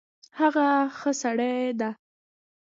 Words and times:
هغه 0.39 0.67
ښه 0.97 1.11
سړی 1.21 1.57
ده 1.79 1.89